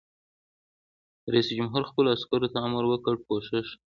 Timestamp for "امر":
2.67-2.83